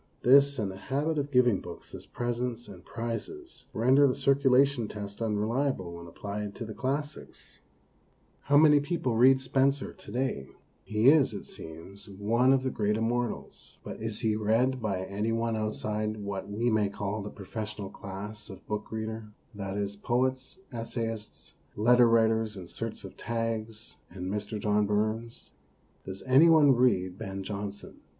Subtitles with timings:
[0.23, 5.21] This and the habit of giving books as presents and prizes render the circulation test
[5.21, 7.59] unreliable when applied to the classics.
[8.45, 10.49] How many people read 184 MONOLOGUES Spenser to day?
[10.85, 13.77] He is, it seems, one of the great immortals.
[13.83, 17.93] But is he read by any one outside what we may call the profes sional
[17.93, 24.33] class of book reader that is, poets, essayists, leader writers in search of tags, and
[24.33, 24.59] Mr.
[24.59, 25.51] John Burns?
[26.05, 27.97] Does any one read Ben Jonson?